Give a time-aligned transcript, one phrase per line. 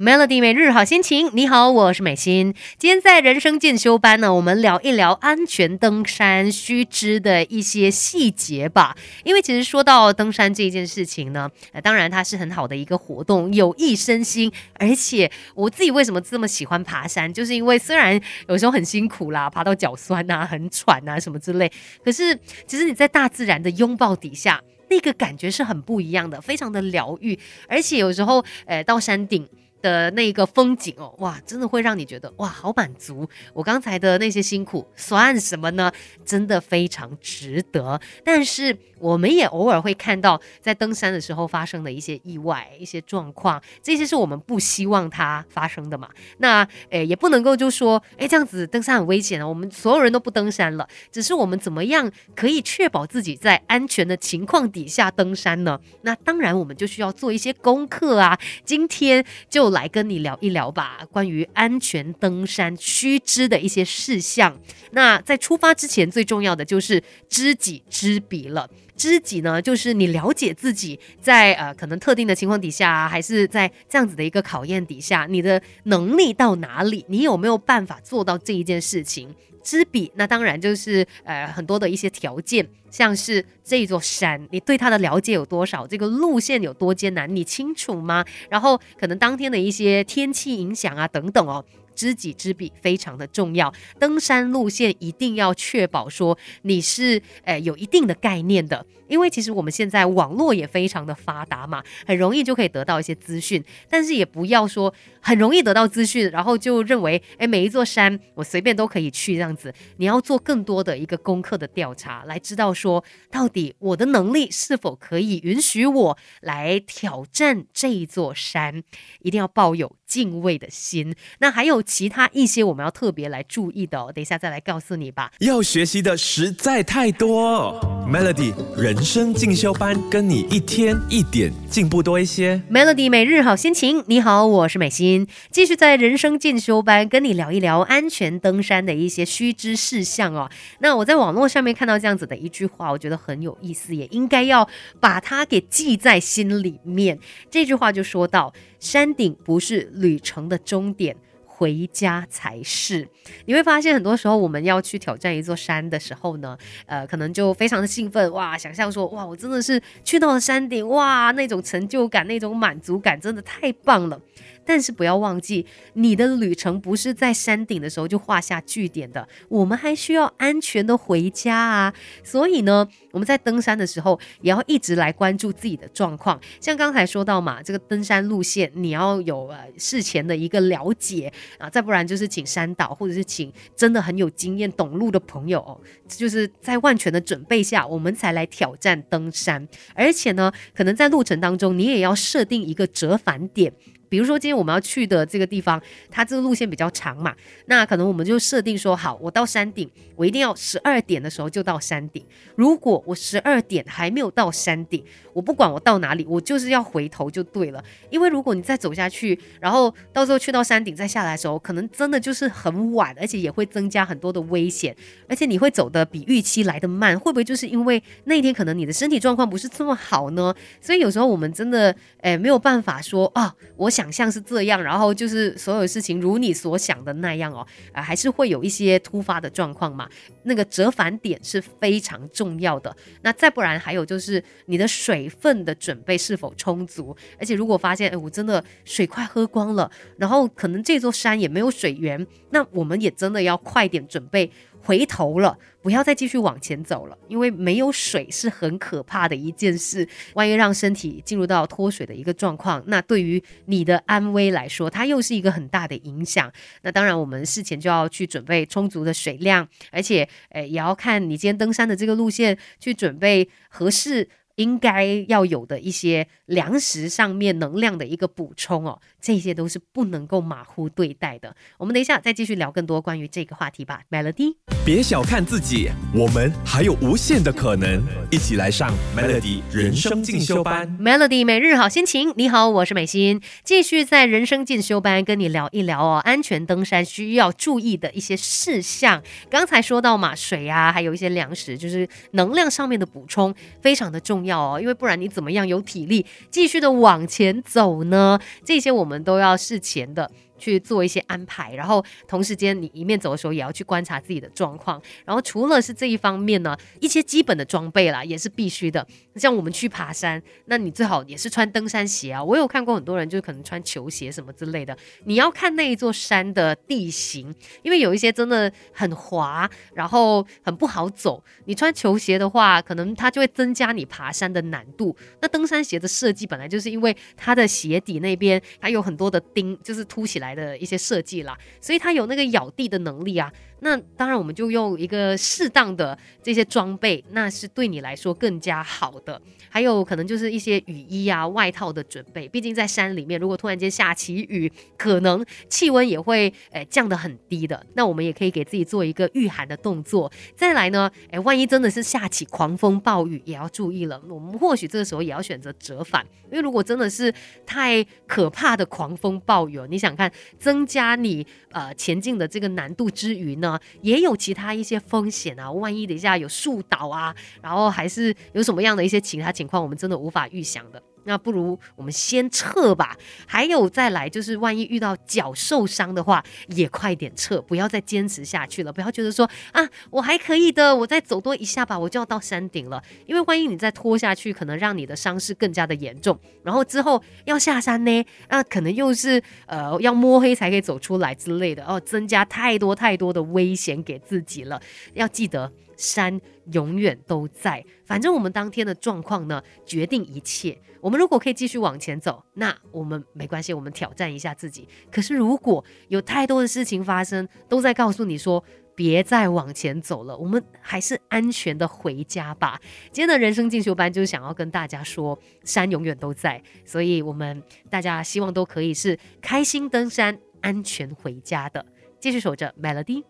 [0.00, 2.54] Melody 每日好心情，你好，我是美心。
[2.78, 8.96] 今天在人生进修班呢，我们聊一聊安全登山须知的一些细节吧。
[9.24, 14.50] 因为其实说到登山这件事情呢，呃，当然它是很好的一个活动，有益身心。
[14.78, 21.70] 而且我自己为什么这么喜欢爬山，就是因为虽然有时候很辛苦啦，爬到脚酸啊、很喘啊什么之类，
[22.02, 22.34] 可是
[22.66, 27.38] 其实你在大自然的拥抱底下，那个感觉是很不一样的，非常的疗愈。
[27.68, 29.46] 而且有时候，呃，到山顶。
[29.80, 33.28] 的那个风景哦，哇，真的会让你觉得哇，好满足。
[33.54, 35.90] 我刚才的那些辛苦算什么呢？
[36.24, 38.00] 真的非常值得。
[38.24, 46.08] 但是我们也偶尔会看到在登山的时候发生的一些意外、一些状况，这些是我们不希望它发生的嘛。
[46.38, 50.86] 那诶，也不能够就说诶，这样子登山很危险啊，我们所有人都不登山了。
[51.10, 55.80] 只是我们怎么样可以确保自己在安全的情况底下登山呢？
[56.02, 58.38] 那当然，我们就需要做一些功课啊。
[58.64, 59.69] 今天就。
[59.70, 64.58] 来跟你聊一聊吧，关于安全登山须知的一些事项。
[64.92, 68.68] 那在出发之前，最重要的就是知己知彼了。
[69.00, 79.34] 知己呢，就是你了解自己在呃可能特定的情况底下，还是在这样子的一个考验底下，你的能力到哪里，你有没有办法做到这一件事情？
[79.62, 85.86] 知彼，那当然就是呃很多的一些条件，像是这座山，你对它的了解有多少？
[85.86, 88.22] 这个路线有多艰难，你清楚吗？
[88.50, 91.64] 然后可能当天的一些天气影响啊等等哦。
[92.00, 118.82] 知己知彼非常的重要，登山路线一定要确保说你是诶有一定的概念的，因为其实我们现在网络也非常的发达嘛，很容易就可以得到一些资讯，但是也不要说很容易得到资讯，然后就认为诶每一座山我随便都可以去这样子，你要做更多的一个功课的调查，来知道说到底我的能力是否可以允许我来挑战这一座山，
[119.20, 121.14] 一定要抱有敬畏的心。
[121.38, 121.84] 那还有。
[122.00, 125.32] 其他一些我们要特别来注意的哦，等一下再来告诉你吧。
[125.40, 127.78] 要学习的实在太多
[128.08, 132.62] ，Melody 人生进修班，跟你一天一点进步多一些。
[132.70, 140.50] Melody 每日好心情，你好，我是美心，继续在人生进修班跟你聊一聊安全登山的一些须知事项哦。
[140.78, 144.68] 那我在网络上面看到这样子的一句话，我觉得很有意思，也应该要
[145.00, 147.18] 把它给记在心里面。
[147.50, 151.14] 这句话就说到：山顶不是旅程的终点。
[151.44, 153.06] 回家才是。
[153.44, 164.18] 你会发现，很多时候我们要去挑战一座山的时候呢，呃，可能就非常的兴奋哇，想象说哇，我真的是去到了山顶哇，那种成就感、那种满足感真的太棒了。
[164.64, 171.94] 但是不要忘记，你的旅程不是在山顶的时候就画下句点的，我们还需要安全的回家啊。
[172.22, 176.40] 所以呢，我们在登山的时候也要一直来关注自己的状况。
[176.60, 189.66] 像刚才说到嘛，这个登山路线你要有呃事前的一个了解啊，再不然就是请山导或者是请真的很有经验懂路的朋友，就是在万全的准备下，我们才来挑战登山。
[189.94, 193.72] 而且呢，可能在路程当中，你也要设定一个折返点。
[194.10, 197.34] 比如说今天我们要去的这个地方，它这个路线比较长嘛，
[197.66, 202.22] 那可能我们就设定说，好，我到山顶，我一定要十二点的时候就到山顶。
[202.56, 207.82] 如果我十二点还没有到山顶，我不管我到哪里，我就是要回头就对了。
[208.10, 214.94] 因为如果你再走下去，然后到时候去到山顶再下来的时候，可能真的就是很晚，而且也会增加很多的危险，
[215.28, 220.52] 而且你会走的比预期来的慢，会不会就是因为那一天可能你的身体状况不是这么好呢？
[220.80, 223.99] 所以有时候我们真的，诶没有办法说啊，我想。
[224.00, 230.08] 想象是这样，然后就是所有事情如你所想的那样哦，啊，还是会有一些突发的状况嘛。
[230.44, 232.96] 那个折返点是非常重要的。
[233.20, 237.14] 那再不然，还有就是你的水分的准备是否充足？
[237.38, 244.50] 而且如果发现，哎，我真的水快喝光了，然后可能这座山也没有水源，那我们也真的要快点准备。
[244.82, 250.08] 回头了，不要再继续往前走了，因为没有水是很可怕的一件事。
[250.34, 256.50] 万一让身体进入到脱水的一个状况，那对于你的安危来说，它又是一个很大的影响。
[256.82, 264.28] 那当然，我们事前就要去准备充足的水量，而且，诶，也要看你今天登山的这个路线，去准备合适。
[264.60, 271.56] 应该要有的一些粮食上面能量的一个补充哦，这些都是不能够马虎对待的。
[271.78, 274.02] 我们等一下再继续聊更多关于这个话题吧。
[274.10, 278.02] Melody，别小看自己，我们还有无限的可能。
[278.30, 280.86] 一起来上 Melody 人生进修班。
[281.00, 289.22] Melody 每日好心情，你好，我是美心，继续在人生进修班跟你聊一聊哦，安全登山需要注意的一些事项。
[289.48, 294.49] 刚才说到嘛，水啊，还有一些粮食，就是能量上面的补充非常的重要。
[294.50, 298.38] 要，因为不然你怎么样有体力继续的往前走呢？
[298.64, 300.30] 这些我们都要事前的。
[300.60, 305.00] 去做一些安排，然后同时间你一面走的时候也要去观察自己的状况。
[305.24, 309.04] 然后除了是这一方面呢，一些基本的装备啦也是必须的。
[309.36, 312.44] 像我们去爬山，那你最好也是穿登山鞋啊。
[312.44, 314.96] 我有看过很多人就是可能穿球鞋什么之类的。
[315.24, 321.42] 你要看那一座山的地形，因为有一些真的很滑，然后很不好走。
[321.64, 325.16] 你穿球鞋的话，可能它就会增加你爬山的难度。
[325.40, 330.49] 那登山鞋的设计本来就是因为它的鞋底那边还有很多的钉，就是凸起来。
[330.50, 333.52] 来的一些设计啦，所以它有那个咬地的能力啊。
[333.82, 339.40] 那当然，我们就用一个适当的这些装备，那是对你来说更加好的。
[339.70, 342.46] 还有可能就是一些雨衣啊、外套的准备。
[342.46, 347.82] 毕竟在山里面，如果突然间下起雨，可能气温也会诶降得很低的。
[347.94, 350.30] 那我们也可以给自己做一个御寒的动作。
[350.54, 354.20] 再来呢，诶，万一真的是下起狂风暴雨，也要注意了。
[354.28, 357.32] 我们或许这个时候也要选择折返，因为如果真的是
[357.64, 363.78] 太可怕的狂风暴雨，你想看增加你呃前进的这个难度之余呢？
[364.02, 371.02] 也有其他一些风险啊，万一等一下有树倒啊，然后还是有什么样的一些其他情况，我们真的无法预想的。
[371.24, 373.16] 那不如我们先撤吧。
[373.46, 378.92] 还有再来，就是万一遇到脚受伤的话，也快点撤，不要再坚持下去了。
[378.92, 383.02] 不要觉得说啊，我还可以的，我再走多一下吧，我就要到山顶了。
[383.26, 386.38] 因为万一你再拖下去，可能让你的伤势更加的严重。
[386.62, 394.80] 然后之后要下山呢，那可能又是呃要摸黑才可以走出来之类的哦，增加太多太多的危险给自己了。
[395.14, 395.70] 要记得。
[396.00, 396.40] 山
[396.72, 400.80] 永远都在，反正我们当天的状况呢，决定一切。
[401.02, 404.88] 我们如果可以继续往前走，那我们没关系，我们挑战一下自己。
[405.12, 408.64] 可是如果有太多的事情发生，都在告诉你说
[408.94, 412.80] 别再往前走了，我们还是安全的回家吧。
[413.12, 421.84] 今天的人生进修班就是想要跟大家说，山永远都在，所以我们大家希望都可以是开心登山，安全回家的。
[422.18, 423.24] 继续守着 Melody。